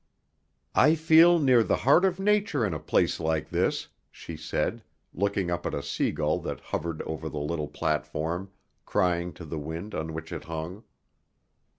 "I 0.73 0.95
feel 0.95 1.37
near 1.37 1.61
the 1.61 1.75
heart 1.85 2.05
of 2.05 2.19
Nature 2.19 2.65
in 2.65 2.73
a 2.73 2.79
place 2.79 3.19
like 3.19 3.49
this," 3.51 3.89
she 4.09 4.35
said, 4.35 4.81
looking 5.13 5.51
up 5.51 5.63
at 5.67 5.75
a 5.75 5.83
seagull 5.83 6.39
that 6.39 6.59
hovered 6.59 7.03
over 7.03 7.29
the 7.29 7.37
little 7.37 7.67
platform, 7.67 8.49
crying 8.83 9.31
to 9.33 9.45
the 9.45 9.59
wind 9.59 9.93
on 9.93 10.13
which 10.13 10.31
it 10.31 10.45
hung. 10.45 10.85